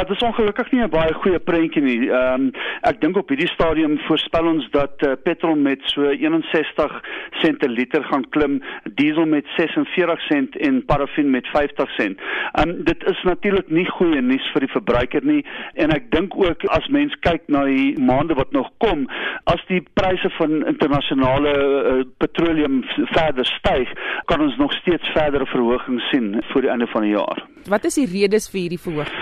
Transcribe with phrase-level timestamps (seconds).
[0.00, 2.08] Dit is ongelukkig nie 'n baie goeie prentjie nie.
[2.08, 2.52] Ehm um,
[2.88, 6.94] ek dink op hierdie stadium voorspel ons dat uh, petrol met so 61
[7.42, 8.62] sent per liter gaan klim,
[8.94, 12.18] diesel met 46 sent en parafin met 50 sent.
[12.52, 15.44] Ehm um, dit is natuurlik nie goeie nuus vir die verbruiker nie
[15.74, 19.06] en ek dink ook as mens kyk na die maande wat nog kom,
[19.44, 22.80] as die pryse van internasionale uh, petroleum
[23.12, 23.92] verder styg,
[24.24, 27.44] kan ons nog steeds verdere verhogings sien voor die einde van die jaar.
[27.68, 29.19] Wat is die redes vir hierdie verhoging?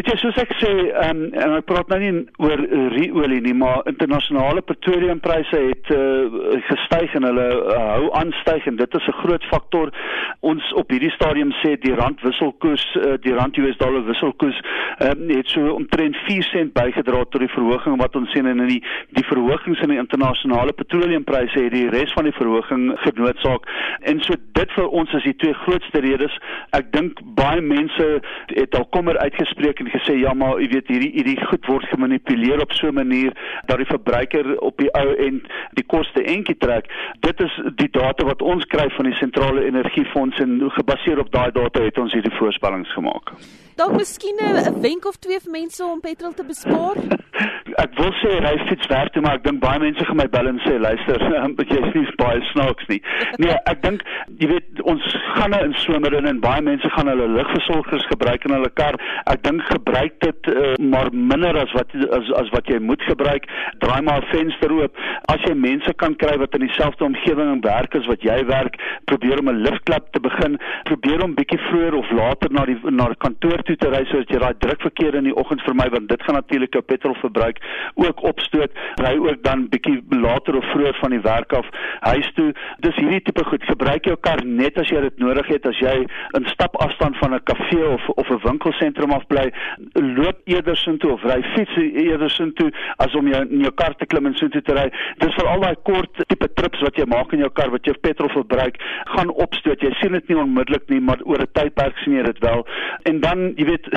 [0.00, 2.60] Weet jy soos ek sê, um, en ek praat nou nie oor
[2.94, 8.78] ruolie nie, maar internasionale petroleumpryse het uh, gestyg en hulle uh, hou aan styg en
[8.78, 9.92] dit is 'n groot faktor.
[10.40, 14.62] Ons op hierdie stadium sê die rand wisselkoers, uh, die rand US dollar wisselkoers
[15.04, 18.72] um, het so omtrent 4 sent bygedra tot die verhoging wat ons sien en in
[18.72, 18.82] die
[19.12, 23.68] die verhogings in die internasionale petroleumpryse het die res van die verhoging genootsaak.
[24.08, 26.40] En so dit vir ons is die twee grootste redes.
[26.72, 28.10] Ek dink baie mense
[28.56, 32.62] het al kommer uitgespreek en gesê ja maar jy weet hierdie hierdie goed word gemanipuleer
[32.62, 33.32] op so 'n manier
[33.66, 35.46] dat die verbruiker op die ou end
[35.78, 36.86] die koste entjie trek.
[37.20, 41.50] Dit is die data wat ons kry van die sentrale energiefonds en gebaseer op daai
[41.50, 43.32] data het ons hierdie voorspellings gemaak.
[43.76, 46.96] Dalk miskien 'n wenk of twee vir mense om petrol te bespaar?
[47.90, 50.48] ek wil sê ry fiets werk toe maar ek dink baie mense gaan my bel
[50.50, 51.24] en sê luister
[51.70, 52.98] jy is nie baie snaaks nie.
[53.42, 54.04] Nee, ek dink
[54.40, 55.04] jy weet ons
[55.36, 58.98] gaan nou in somer in en baie mense gaan hulle ligversorgers gebruik in hulle kar.
[59.30, 63.48] Ek dink gebruik dit uh, maar minder as wat as as wat jy moet gebruik.
[63.82, 64.98] Draai maar venster oop.
[65.32, 68.78] As jy mense kan kry wat in dieselfde omgewing werk as wat jy werk,
[69.10, 70.58] probeer om 'n liftklap te begin.
[70.90, 74.30] Probeer om bietjie vroeër of later na die na die kantoor toe te ry sodat
[74.30, 77.58] jy daai drukverkeer in die oggend vermy want dit gaan natuurlik jou petrolverbruik
[77.94, 78.70] ook opstoot.
[79.02, 81.66] Ry ook dan bietjie later of vroeër van die werk af
[82.00, 82.52] huis toe.
[82.78, 83.64] Dis hierdie tipe goed.
[83.64, 85.66] Gebruik jou kar net as jy dit nodig het.
[85.66, 86.06] As jy
[86.38, 89.50] in stapafstand van 'n kafee of of 'n winkelsentrum af bly,
[89.92, 94.06] loop eerder soontoe of ry fiets eerder soontoe as om jou in jou kar te
[94.06, 94.90] klim en soontoe te ry.
[95.18, 97.94] Dis vir al daai kort tipe trips wat jy maak in jou kar wat jou
[98.00, 98.76] petrol verbruik,
[99.14, 99.80] gaan opstoot.
[99.80, 102.66] Jy sien dit nie onmiddellik nie, maar oor 'n tydperk sien jy dit wel.
[103.02, 103.88] En dan, jy weet,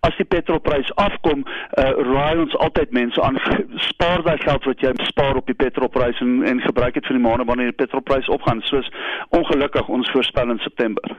[0.00, 3.40] as die petrolprys afkom, uh, raai ons altyd mense aan
[3.90, 7.26] spaar daai geld wat jy spaar op die petrolprys en en gebruik dit vir die
[7.26, 8.64] maande wanneer die petrolprys opgaan.
[8.70, 8.88] Soos
[9.40, 11.18] ongelukkig ons voorspel in September